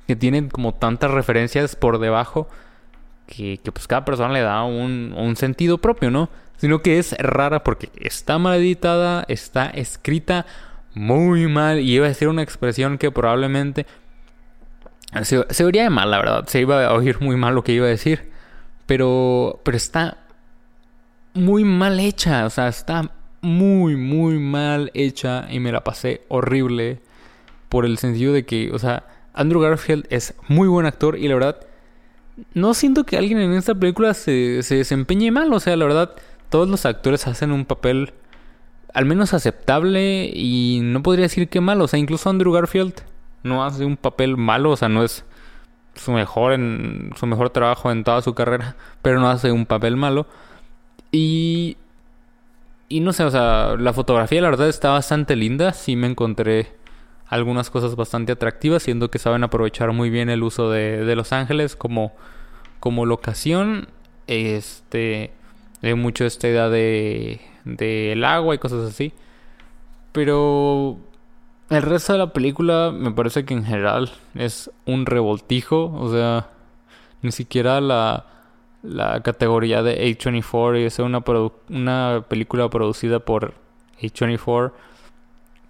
que 0.08 0.16
tiene 0.16 0.48
como 0.48 0.74
tantas 0.74 1.12
referencias 1.12 1.76
por 1.76 2.00
debajo 2.00 2.48
que, 3.28 3.60
pues 3.72 3.86
cada 3.86 4.06
persona 4.06 4.34
le 4.34 4.42
da 4.42 4.64
un, 4.64 5.14
un 5.16 5.36
sentido 5.36 5.78
propio, 5.78 6.10
¿no? 6.10 6.30
Sino 6.56 6.82
que 6.82 6.98
es 6.98 7.14
rara 7.20 7.64
porque 7.64 7.90
está 8.00 8.40
mal 8.40 8.58
editada, 8.58 9.26
está 9.28 9.70
escrita 9.70 10.46
muy 10.94 11.48
mal 11.48 11.80
y 11.80 11.92
iba 11.92 12.06
a 12.06 12.10
decir 12.10 12.30
una 12.30 12.42
expresión 12.42 12.98
que 12.98 13.12
probablemente 13.12 13.86
se, 15.24 15.46
se 15.50 15.64
de 15.66 15.90
mal, 15.90 16.10
la 16.10 16.20
verdad. 16.20 16.48
Se 16.48 16.62
iba 16.62 16.86
a 16.86 16.94
oír 16.94 17.20
muy 17.20 17.36
mal 17.36 17.54
lo 17.54 17.66
que 17.66 17.74
iba 17.74 17.86
a 17.86 17.90
decir. 17.90 18.29
Pero, 18.90 19.60
pero 19.64 19.78
está 19.78 20.18
muy 21.36 21.64
mal 21.64 22.00
hecha, 22.00 22.48
o 22.48 22.50
sea, 22.50 22.70
está 22.70 23.12
muy, 23.40 23.96
muy 23.96 24.40
mal 24.40 24.90
hecha 24.96 25.46
y 25.52 25.60
me 25.60 25.72
la 25.72 25.84
pasé 25.84 26.24
horrible 26.28 27.00
por 27.70 27.86
el 27.86 28.00
sentido 28.00 28.34
de 28.34 28.48
que, 28.48 28.72
o 28.72 28.80
sea, 28.80 29.06
Andrew 29.32 29.62
Garfield 29.62 30.08
es 30.10 30.34
muy 30.48 30.68
buen 30.68 30.88
actor 30.88 31.20
y 31.20 31.28
la 31.28 31.36
verdad, 31.36 31.68
no 32.56 32.74
siento 32.74 33.06
que 33.06 33.20
alguien 33.20 33.38
en 33.38 33.54
esta 33.54 33.76
película 33.76 34.16
se, 34.16 34.64
se 34.64 34.78
desempeñe 34.78 35.30
mal, 35.30 35.54
o 35.54 35.60
sea, 35.60 35.76
la 35.76 35.86
verdad, 35.86 36.16
todos 36.50 36.68
los 36.68 36.88
actores 36.88 37.28
hacen 37.28 37.52
un 37.52 37.66
papel 37.66 38.14
al 38.96 39.06
menos 39.06 39.36
aceptable 39.36 40.32
y 40.34 40.80
no 40.82 41.04
podría 41.04 41.26
decir 41.26 41.48
que 41.48 41.62
malo, 41.62 41.84
o 41.84 41.88
sea, 41.88 42.00
incluso 42.00 42.28
Andrew 42.28 42.52
Garfield 42.52 42.96
no 43.44 43.64
hace 43.64 43.86
un 43.86 43.98
papel 43.98 44.36
malo, 44.36 44.72
o 44.72 44.78
sea, 44.78 44.90
no 44.90 45.04
es 45.04 45.26
su 46.00 46.12
mejor 46.12 46.54
en 46.54 47.12
su 47.16 47.26
mejor 47.28 47.50
trabajo 47.50 47.92
en 47.92 48.04
toda 48.04 48.22
su 48.22 48.34
carrera, 48.34 48.76
pero 49.02 49.20
no 49.20 49.30
hace 49.30 49.52
un 49.52 49.66
papel 49.66 49.96
malo. 49.98 50.28
Y 51.12 51.78
y 52.90 53.02
no 53.02 53.14
sé, 53.14 53.24
o 53.24 53.32
sea, 53.32 53.76
la 53.78 53.94
fotografía 53.94 54.42
la 54.42 54.50
verdad 54.50 54.68
está 54.68 54.90
bastante 54.90 55.36
linda. 55.36 55.74
Sí 55.74 55.96
me 55.96 56.08
encontré 56.08 56.74
algunas 57.28 57.70
cosas 57.70 57.96
bastante 57.96 58.32
atractivas, 58.32 58.84
siendo 58.84 59.12
que 59.12 59.20
saben 59.20 59.44
aprovechar 59.44 59.94
muy 59.94 60.10
bien 60.10 60.30
el 60.30 60.42
uso 60.44 60.72
de, 60.72 61.06
de 61.06 61.16
Los 61.16 61.32
Ángeles 61.32 61.76
como, 61.76 62.14
como 62.80 63.06
locación. 63.06 63.88
Este, 64.26 65.32
hay 65.84 65.94
mucho 65.94 66.26
esta 66.26 66.48
idea 66.48 66.70
de, 66.70 67.40
de 67.64 68.14
el 68.14 68.24
agua 68.24 68.56
y 68.56 68.58
cosas 68.58 68.90
así. 68.90 69.14
Pero 70.12 70.98
el 71.70 71.82
resto 71.82 72.14
de 72.14 72.20
la 72.20 72.34
película 72.34 72.92
me 72.94 73.12
parece 73.12 73.46
que 73.46 73.54
en 73.54 73.64
general 73.64 74.12
es 74.36 74.72
un 74.86 75.06
revoltijo. 75.06 75.92
O 75.94 76.12
sea, 76.12 76.50
ni 77.22 77.32
siquiera 77.32 77.82
la 77.82 78.26
la 78.82 79.22
categoría 79.22 79.84
de 79.84 80.02
A24 80.02 80.82
y 80.82 80.86
es 80.86 81.00
una, 81.00 81.22
una 81.70 82.26
película 82.30 82.70
producida 82.70 83.20
por 83.20 83.54
A24 84.02 84.72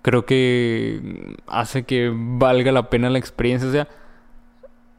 creo 0.02 0.26
que 0.26 1.36
hace 1.48 1.84
que 1.84 2.12
valga 2.14 2.72
la 2.72 2.90
pena 2.90 3.10
la 3.10 3.20
experiencia. 3.20 3.68
O 3.70 3.72
sea, 3.72 3.88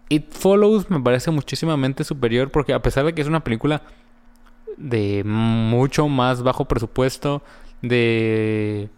It 0.09 0.33
Follows 0.33 0.91
me 0.91 1.01
parece 1.01 1.31
muchísimamente 1.31 2.05
superior 2.05 2.51
porque 2.51 2.75
a 2.75 2.83
pesar 2.83 3.05
de 3.05 3.15
que 3.15 3.23
es 3.23 3.29
una 3.29 3.45
película 3.45 3.83
de 4.77 5.23
mucho 5.25 6.09
más 6.09 6.43
bajo 6.43 6.67
presupuesto, 6.67 7.43
de... 7.83 8.89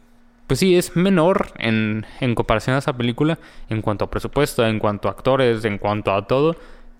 Pues 0.52 0.61
sí, 0.61 0.76
es 0.76 0.97
menor 0.97 1.47
en, 1.56 2.04
en 2.21 2.35
comparación 2.35 2.76
a 2.76 2.80
esa 2.80 2.94
película 2.94 3.38
en 3.71 3.80
cuanto 3.80 4.04
a 4.04 4.11
presupuesto, 4.11 4.66
en 4.66 4.80
cuanto 4.80 5.09
a 5.09 5.12
actores, 5.12 5.64
en 5.64 5.78
cuanto 5.78 6.12
a 6.12 6.26
todo. 6.26 6.56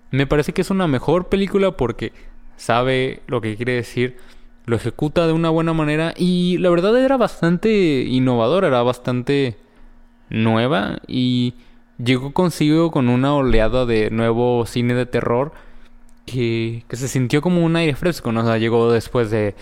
Me 0.09 0.25
parece 0.25 0.53
que 0.53 0.61
es 0.61 0.71
una 0.71 0.87
mejor 0.87 1.29
película 1.29 1.77
porque 1.77 2.13
sabe 2.57 3.21
lo 3.27 3.41
que 3.41 3.55
quiere 3.55 3.73
decir, 3.73 4.17
lo 4.65 4.75
ejecuta 4.75 5.27
de 5.27 5.33
una 5.33 5.51
buena 5.51 5.71
manera 5.71 6.15
y 6.17 6.57
la 6.57 6.71
verdad 6.71 6.97
era 6.97 7.15
bastante 7.15 7.69
innovadora, 8.07 8.69
era 8.69 8.81
bastante 8.81 9.55
nueva 10.31 10.97
y 11.05 11.53
llegó 12.03 12.33
consigo 12.33 12.89
con 12.89 13.07
una 13.07 13.35
oleada 13.35 13.85
de 13.85 14.09
nuevo 14.09 14.65
cine 14.65 14.95
de 14.95 15.05
terror 15.05 15.51
que, 16.25 16.85
que 16.87 16.95
se 16.95 17.07
sintió 17.07 17.43
como 17.43 17.63
un 17.63 17.75
aire 17.75 17.93
fresco, 17.93 18.31
¿no? 18.31 18.41
O 18.41 18.45
sea, 18.45 18.57
llegó 18.57 18.91
después 18.91 19.29
de... 19.29 19.53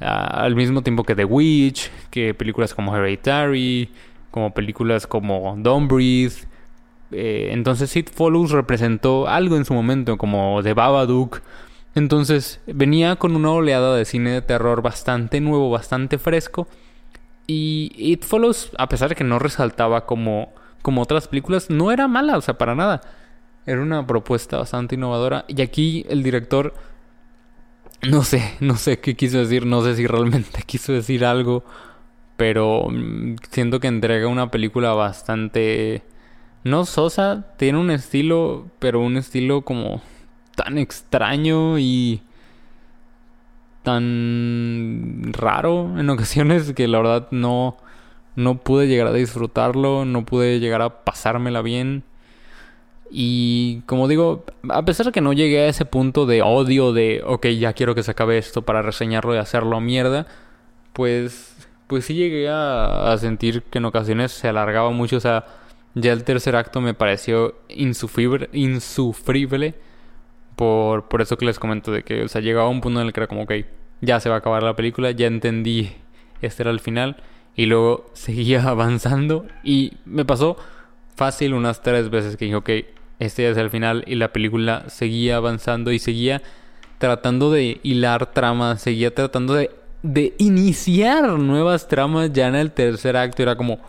al 0.00 0.54
mismo 0.54 0.82
tiempo 0.82 1.04
que 1.04 1.14
The 1.14 1.24
Witch, 1.24 1.90
que 2.10 2.34
películas 2.34 2.74
como 2.74 2.94
Hereditary, 2.94 3.90
como 4.30 4.52
películas 4.52 5.06
como 5.06 5.54
Don't 5.58 5.90
Breathe, 5.90 6.46
eh, 7.12 7.50
entonces 7.52 7.94
It 7.96 8.10
Follows 8.10 8.50
representó 8.50 9.28
algo 9.28 9.56
en 9.56 9.64
su 9.64 9.74
momento, 9.74 10.16
como 10.16 10.60
The 10.62 10.74
Babadook. 10.74 11.40
Entonces 11.94 12.60
venía 12.66 13.16
con 13.16 13.34
una 13.36 13.52
oleada 13.52 13.96
de 13.96 14.04
cine 14.04 14.30
de 14.30 14.42
terror 14.42 14.82
bastante 14.82 15.40
nuevo, 15.40 15.70
bastante 15.70 16.18
fresco. 16.18 16.68
Y 17.46 17.92
It 17.96 18.24
Follows, 18.24 18.72
a 18.78 18.88
pesar 18.88 19.08
de 19.08 19.14
que 19.14 19.24
no 19.24 19.38
resaltaba 19.38 20.04
como, 20.04 20.52
como 20.82 21.02
otras 21.02 21.28
películas, 21.28 21.70
no 21.70 21.92
era 21.92 22.08
mala, 22.08 22.36
o 22.36 22.40
sea, 22.40 22.58
para 22.58 22.74
nada. 22.74 23.00
Era 23.66 23.80
una 23.82 24.06
propuesta 24.06 24.58
bastante 24.58 24.96
innovadora. 24.96 25.44
Y 25.48 25.62
aquí 25.62 26.04
el 26.08 26.22
director, 26.22 26.74
no 28.02 28.22
sé, 28.22 28.54
no 28.60 28.76
sé 28.76 29.00
qué 29.00 29.16
quiso 29.16 29.38
decir, 29.38 29.66
no 29.66 29.82
sé 29.82 29.96
si 29.96 30.06
realmente 30.06 30.62
quiso 30.66 30.92
decir 30.92 31.24
algo, 31.24 31.64
pero 32.36 32.88
mm, 32.90 33.36
siento 33.50 33.80
que 33.80 33.88
entrega 33.88 34.28
una 34.28 34.50
película 34.50 34.92
bastante 34.94 36.02
no 36.64 36.84
Sosa 36.84 37.54
tiene 37.58 37.78
un 37.78 37.90
estilo, 37.90 38.66
pero 38.80 39.00
un 39.00 39.16
estilo 39.16 39.62
como 39.62 40.02
tan 40.56 40.78
extraño 40.78 41.78
y 41.78 42.22
tan 43.84 45.32
raro 45.32 45.98
en 45.98 46.10
ocasiones 46.10 46.72
que 46.72 46.88
la 46.88 46.98
verdad 46.98 47.28
no 47.30 47.76
no 48.34 48.58
pude 48.58 48.86
llegar 48.88 49.06
a 49.06 49.12
disfrutarlo, 49.12 50.04
no 50.04 50.26
pude 50.26 50.60
llegar 50.60 50.82
a 50.82 51.04
pasármela 51.04 51.62
bien. 51.62 52.04
Y 53.10 53.82
como 53.86 54.08
digo, 54.08 54.44
a 54.68 54.84
pesar 54.84 55.06
de 55.06 55.12
que 55.12 55.20
no 55.20 55.32
llegué 55.32 55.60
a 55.60 55.68
ese 55.68 55.84
punto 55.84 56.26
de 56.26 56.42
odio 56.42 56.92
de, 56.92 57.22
ok, 57.24 57.46
ya 57.48 57.72
quiero 57.72 57.94
que 57.94 58.02
se 58.02 58.10
acabe 58.10 58.38
esto 58.38 58.62
para 58.62 58.82
reseñarlo 58.82 59.34
y 59.34 59.38
hacerlo 59.38 59.80
mierda, 59.80 60.26
pues, 60.92 61.68
pues 61.86 62.04
sí 62.04 62.14
llegué 62.14 62.48
a, 62.48 63.12
a 63.12 63.18
sentir 63.18 63.62
que 63.62 63.78
en 63.78 63.84
ocasiones 63.84 64.32
se 64.32 64.48
alargaba 64.48 64.90
mucho, 64.90 65.16
o 65.16 65.20
sea, 65.20 65.44
ya 65.94 66.12
el 66.12 66.24
tercer 66.24 66.56
acto 66.56 66.80
me 66.80 66.94
pareció 66.94 67.54
insufrible, 67.68 68.50
insufrible 68.52 69.74
por, 70.56 71.08
por 71.08 71.22
eso 71.22 71.36
que 71.36 71.46
les 71.46 71.58
comento 71.58 71.92
de 71.92 72.02
que, 72.02 72.24
o 72.24 72.28
sea, 72.28 72.40
llegaba 72.40 72.68
un 72.68 72.80
punto 72.80 73.00
en 73.00 73.06
el 73.06 73.12
que 73.12 73.20
era 73.20 73.26
como, 73.28 73.42
ok, 73.42 73.52
ya 74.00 74.20
se 74.20 74.28
va 74.28 74.36
a 74.36 74.38
acabar 74.38 74.62
la 74.62 74.74
película, 74.76 75.10
ya 75.10 75.26
entendí, 75.26 75.92
este 76.40 76.62
era 76.62 76.70
el 76.70 76.80
final, 76.80 77.16
y 77.54 77.66
luego 77.66 78.10
seguía 78.14 78.62
avanzando. 78.62 79.46
Y 79.62 79.94
me 80.04 80.24
pasó 80.24 80.56
fácil 81.16 81.54
unas 81.54 81.82
tres 81.82 82.10
veces 82.10 82.36
que 82.36 82.44
dije, 82.44 82.56
ok, 82.56 82.70
este 83.18 83.42
ya 83.42 83.50
es 83.50 83.56
el 83.56 83.70
final 83.70 84.04
y 84.06 84.14
la 84.14 84.32
película 84.32 84.84
seguía 84.88 85.36
avanzando 85.36 85.90
y 85.90 85.98
seguía 85.98 86.42
tratando 86.98 87.50
de 87.50 87.80
hilar 87.82 88.32
tramas, 88.32 88.80
seguía 88.80 89.14
tratando 89.14 89.54
de, 89.54 89.70
de 90.02 90.34
iniciar 90.38 91.28
nuevas 91.38 91.88
tramas 91.88 92.32
ya 92.32 92.46
en 92.48 92.54
el 92.54 92.72
tercer 92.72 93.16
acto, 93.16 93.42
era 93.42 93.56
como, 93.56 93.80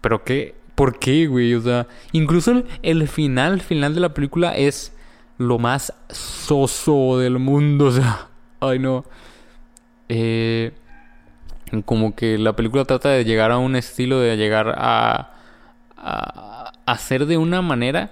pero 0.00 0.24
qué, 0.24 0.54
¿Por 0.74 0.98
qué, 0.98 1.26
güey? 1.26 1.54
O 1.54 1.60
sea, 1.60 1.86
incluso 2.12 2.62
el, 2.82 3.08
final, 3.08 3.60
final 3.60 3.94
de 3.94 4.00
la 4.00 4.14
película 4.14 4.56
es 4.56 4.92
lo 5.38 5.58
más 5.58 5.92
soso 6.10 7.18
del 7.18 7.38
mundo. 7.38 7.86
O 7.88 7.92
sea, 7.92 8.28
ay 8.60 8.78
no. 8.78 9.04
Eh, 10.08 10.72
como 11.84 12.14
que 12.14 12.38
la 12.38 12.54
película 12.54 12.84
trata 12.84 13.10
de 13.10 13.24
llegar 13.24 13.50
a 13.50 13.58
un 13.58 13.76
estilo, 13.76 14.20
de 14.20 14.36
llegar 14.36 14.74
a, 14.76 15.34
a 16.02 16.72
hacer 16.86 17.26
de 17.26 17.36
una 17.36 17.62
manera 17.62 18.10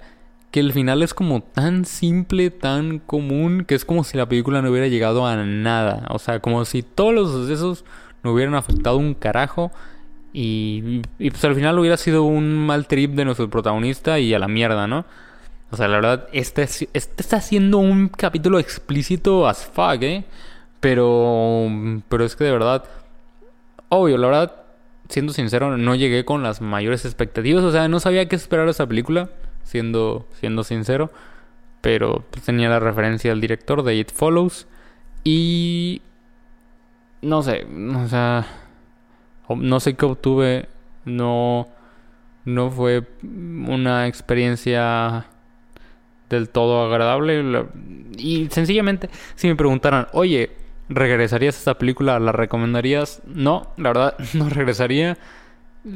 que 0.50 0.60
el 0.60 0.72
final 0.72 1.02
es 1.02 1.14
como 1.14 1.42
tan 1.42 1.84
simple, 1.84 2.50
tan 2.50 2.98
común, 2.98 3.64
que 3.64 3.74
es 3.74 3.84
como 3.84 4.02
si 4.04 4.16
la 4.16 4.26
película 4.28 4.62
no 4.62 4.70
hubiera 4.70 4.88
llegado 4.88 5.26
a 5.26 5.36
nada. 5.36 6.06
O 6.10 6.18
sea, 6.18 6.40
como 6.40 6.64
si 6.64 6.82
todos 6.82 7.14
los 7.14 7.30
sucesos 7.30 7.84
no 8.22 8.32
hubieran 8.32 8.54
afectado 8.54 8.96
un 8.96 9.14
carajo. 9.14 9.70
Y, 10.32 11.02
y 11.18 11.30
pues 11.30 11.44
al 11.44 11.54
final 11.54 11.78
hubiera 11.78 11.96
sido 11.96 12.24
un 12.24 12.56
mal 12.56 12.86
trip 12.86 13.12
de 13.12 13.24
nuestro 13.24 13.48
protagonista 13.50 14.18
y 14.18 14.34
a 14.34 14.38
la 14.38 14.48
mierda, 14.48 14.86
¿no? 14.86 15.04
O 15.70 15.76
sea, 15.76 15.86
la 15.88 15.96
verdad, 15.96 16.28
este, 16.32 16.62
este 16.62 16.90
está 16.94 17.40
siendo 17.40 17.78
un 17.78 18.08
capítulo 18.08 18.58
explícito 18.58 19.46
as 19.48 19.64
fuck, 19.64 20.02
¿eh? 20.02 20.24
Pero, 20.80 21.68
pero 22.08 22.24
es 22.24 22.34
que 22.34 22.44
de 22.44 22.52
verdad, 22.52 22.84
obvio, 23.88 24.18
la 24.18 24.26
verdad, 24.26 24.54
siendo 25.10 25.32
sincero, 25.32 25.76
no 25.76 25.94
llegué 25.94 26.24
con 26.24 26.42
las 26.42 26.60
mayores 26.60 27.04
expectativas. 27.04 27.64
O 27.64 27.72
sea, 27.72 27.88
no 27.88 28.00
sabía 28.00 28.28
qué 28.28 28.36
esperar 28.36 28.64
de 28.66 28.72
esa 28.72 28.86
película 28.86 29.30
siendo, 29.64 30.26
siendo 30.32 30.64
sincero. 30.64 31.10
Pero 31.80 32.24
pues, 32.30 32.44
tenía 32.44 32.68
la 32.68 32.80
referencia 32.80 33.32
al 33.32 33.40
director 33.40 33.82
de 33.82 33.96
It 33.96 34.10
Follows. 34.12 34.66
Y... 35.24 36.02
No 37.22 37.42
sé, 37.42 37.66
o 37.66 38.08
sea... 38.08 38.46
No 39.48 39.80
sé 39.80 39.94
qué 39.94 40.06
obtuve. 40.06 40.68
No... 41.04 41.68
No 42.46 42.70
fue 42.70 43.06
una 43.22 44.06
experiencia 44.06 45.26
del 46.30 46.48
todo 46.48 46.86
agradable. 46.86 47.66
Y 48.16 48.48
sencillamente, 48.50 49.10
si 49.34 49.46
me 49.46 49.56
preguntaran, 49.56 50.06
oye, 50.12 50.50
¿regresarías 50.90 51.54
a 51.56 51.58
esta 51.58 51.78
película? 51.78 52.18
¿La 52.18 52.32
recomendarías? 52.32 53.22
No, 53.26 53.68
la 53.76 53.90
verdad, 53.90 54.18
no 54.34 54.48
regresaría. 54.50 55.16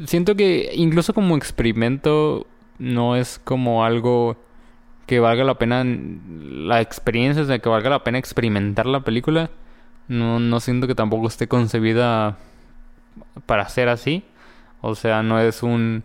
Siento 0.05 0.35
que 0.35 0.71
incluso 0.73 1.13
como 1.13 1.37
experimento 1.37 2.47
no 2.79 3.15
es 3.15 3.39
como 3.43 3.85
algo 3.85 4.37
que 5.05 5.19
valga 5.19 5.43
la 5.43 5.59
pena 5.59 5.83
la 5.85 6.81
experiencia, 6.81 7.43
o 7.43 7.45
sea, 7.45 7.59
que 7.59 7.69
valga 7.69 7.91
la 7.91 8.03
pena 8.03 8.17
experimentar 8.17 8.87
la 8.87 9.01
película. 9.01 9.51
No, 10.07 10.39
no 10.39 10.59
siento 10.59 10.87
que 10.87 10.95
tampoco 10.95 11.27
esté 11.27 11.47
concebida 11.47 12.37
para 13.45 13.69
ser 13.69 13.89
así. 13.89 14.23
O 14.81 14.95
sea, 14.95 15.23
no 15.23 15.39
es 15.39 15.61
un 15.63 16.03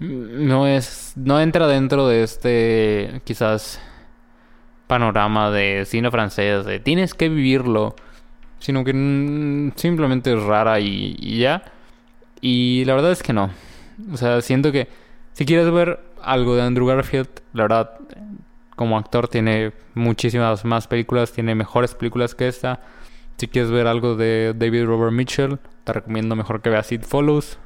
no 0.00 0.66
es 0.66 1.12
no 1.16 1.40
entra 1.40 1.66
dentro 1.66 2.08
de 2.08 2.22
este 2.22 3.20
quizás 3.24 3.80
panorama 4.90 5.52
de 5.52 5.84
cine 5.86 6.10
francés 6.10 6.64
de 6.64 6.80
tienes 6.80 7.14
que 7.14 7.28
vivirlo, 7.28 7.94
sino 8.58 8.82
que 8.84 8.90
simplemente 9.76 10.32
es 10.32 10.42
rara 10.42 10.80
y, 10.80 11.14
y 11.16 11.38
ya. 11.38 11.62
Y 12.40 12.84
la 12.86 12.94
verdad 12.94 13.12
es 13.12 13.22
que 13.22 13.32
no. 13.32 13.50
O 14.12 14.16
sea, 14.16 14.40
siento 14.40 14.72
que 14.72 14.88
si 15.32 15.46
quieres 15.46 15.70
ver 15.70 16.00
algo 16.20 16.56
de 16.56 16.62
Andrew 16.62 16.88
Garfield, 16.88 17.28
la 17.52 17.62
verdad, 17.62 17.90
como 18.74 18.98
actor 18.98 19.28
tiene 19.28 19.72
muchísimas 19.94 20.64
más 20.64 20.88
películas, 20.88 21.32
tiene 21.32 21.54
mejores 21.54 21.94
películas 21.94 22.34
que 22.34 22.48
esta. 22.48 22.80
Si 23.36 23.46
quieres 23.46 23.70
ver 23.70 23.86
algo 23.86 24.16
de 24.16 24.54
David 24.56 24.86
Robert 24.86 25.12
Mitchell, 25.12 25.60
te 25.84 25.92
recomiendo 25.92 26.34
mejor 26.34 26.62
que 26.62 26.70
veas 26.70 26.90
It 26.90 27.04
Follows. 27.04 27.58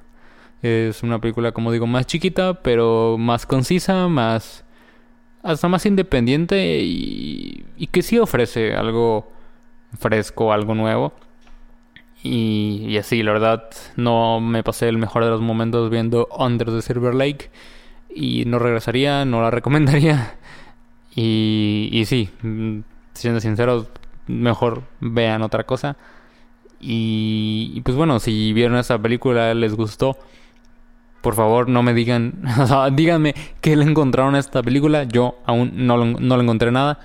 Es 0.60 1.02
una 1.02 1.20
película, 1.20 1.52
como 1.52 1.72
digo, 1.72 1.86
más 1.86 2.06
chiquita, 2.06 2.60
pero 2.62 3.16
más 3.18 3.46
concisa, 3.46 4.08
más. 4.08 4.63
Hasta 5.44 5.68
más 5.68 5.86
independiente 5.86 6.80
y, 6.82 7.64
que 7.92 8.02
sí 8.02 8.18
ofrece 8.18 8.74
algo 8.74 9.30
fresco, 9.98 10.52
algo 10.52 10.74
nuevo. 10.74 11.12
Y, 12.22 12.96
así, 12.96 13.22
la 13.22 13.32
verdad, 13.32 13.64
no 13.96 14.40
me 14.40 14.62
pasé 14.64 14.88
el 14.88 14.96
mejor 14.96 15.22
de 15.24 15.30
los 15.30 15.42
momentos 15.42 15.90
viendo 15.90 16.26
Under 16.36 16.68
the 16.68 16.80
Silver 16.80 17.14
Lake. 17.14 17.50
Y 18.08 18.44
no 18.46 18.58
regresaría, 18.58 19.24
no 19.26 19.42
la 19.42 19.50
recomendaría. 19.52 20.34
Y, 21.14 22.02
sí, 22.06 22.30
mm, 22.42 22.80
siendo 23.12 23.40
sincero, 23.40 23.86
mejor 24.26 24.82
vean 25.00 25.42
otra 25.42 25.64
cosa. 25.64 25.96
Y, 26.80 27.72
y, 27.74 27.80
pues 27.82 27.96
bueno, 27.96 28.18
si 28.18 28.54
vieron 28.54 28.78
esa 28.78 28.98
película, 28.98 29.52
les 29.52 29.74
gustó, 29.74 30.16
por 31.24 31.34
favor 31.34 31.70
no 31.70 31.82
me 31.82 31.94
digan, 31.94 32.34
o 32.60 32.66
sea, 32.66 32.90
díganme 32.90 33.34
qué 33.62 33.74
le 33.74 33.84
encontraron 33.84 34.34
a 34.34 34.38
esta 34.38 34.62
película. 34.62 35.04
Yo 35.04 35.38
aún 35.46 35.72
no, 35.74 35.96
no 36.04 36.36
le 36.36 36.42
encontré 36.42 36.70
nada. 36.70 37.00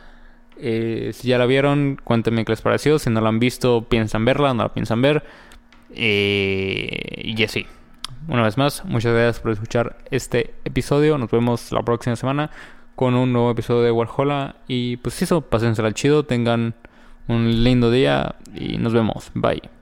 Eh, 0.58 1.12
si 1.14 1.30
ya 1.30 1.38
la 1.38 1.46
vieron, 1.46 1.98
cuéntenme 2.04 2.44
qué 2.44 2.52
les 2.52 2.62
pareció. 2.62 3.00
Si 3.00 3.10
no 3.10 3.22
la 3.22 3.30
han 3.30 3.40
visto, 3.40 3.86
piensan 3.88 4.26
verla, 4.26 4.54
no 4.54 4.64
la 4.64 4.74
piensan 4.74 5.02
ver. 5.02 5.24
Eh, 5.96 7.22
y 7.24 7.44
así. 7.44 7.66
Una 8.28 8.44
vez 8.44 8.58
más, 8.58 8.84
muchas 8.86 9.14
gracias 9.14 9.40
por 9.40 9.52
escuchar 9.52 9.98
este 10.12 10.54
episodio. 10.66 11.18
Nos 11.18 11.32
vemos 11.32 11.72
la 11.72 11.82
próxima 11.82 12.18
semana 12.18 12.52
con 12.96 13.16
un 13.16 13.32
nuevo 13.32 13.50
episodio 13.52 13.84
de 13.84 13.92
Warhola. 13.92 14.58
Y 14.68 14.98
pues 14.98 15.22
eso, 15.22 15.40
pásensela 15.40 15.94
chido, 15.94 16.26
tengan 16.26 16.76
un 17.30 17.64
lindo 17.64 17.90
día 17.90 18.36
y 18.54 18.78
nos 18.78 18.92
vemos. 18.92 19.32
Bye. 19.34 19.79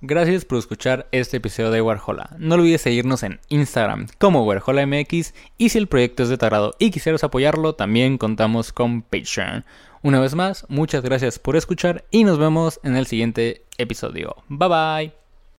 Gracias 0.00 0.44
por 0.44 0.58
escuchar 0.58 1.08
este 1.10 1.38
episodio 1.38 1.72
de 1.72 1.82
Warhola. 1.82 2.36
No 2.38 2.54
olvides 2.54 2.82
seguirnos 2.82 3.24
en 3.24 3.40
Instagram 3.48 4.06
como 4.18 4.44
WarholaMX 4.44 5.34
y 5.58 5.68
si 5.70 5.78
el 5.78 5.88
proyecto 5.88 6.22
es 6.22 6.28
de 6.28 6.38
tu 6.38 6.46
y 6.78 6.92
quisieras 6.92 7.24
apoyarlo, 7.24 7.74
también 7.74 8.16
contamos 8.16 8.72
con 8.72 9.02
Patreon. 9.02 9.64
Una 10.02 10.20
vez 10.20 10.36
más, 10.36 10.66
muchas 10.68 11.02
gracias 11.02 11.40
por 11.40 11.56
escuchar 11.56 12.04
y 12.12 12.22
nos 12.22 12.38
vemos 12.38 12.78
en 12.84 12.96
el 12.96 13.06
siguiente 13.06 13.64
episodio. 13.76 14.36
Bye 14.48 14.68
bye. 14.68 15.27